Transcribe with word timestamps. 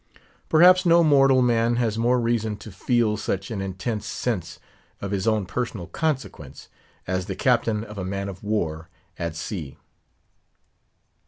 Perhaps 0.49 0.83
no 0.83 1.03
mortal 1.03 1.43
man 1.43 1.75
has 1.75 1.95
more 1.95 2.19
reason 2.19 2.57
to 2.57 2.71
feel 2.71 3.17
such 3.17 3.51
an 3.51 3.61
intense 3.61 4.07
sense 4.07 4.57
of 4.99 5.11
his 5.11 5.27
own 5.27 5.45
personal 5.45 5.85
consequence, 5.85 6.69
as 7.05 7.27
the 7.27 7.35
captain 7.35 7.83
of 7.83 7.99
a 7.99 8.03
man 8.03 8.27
of 8.27 8.41
war 8.43 8.89
at 9.19 9.35
sea. 9.35 9.77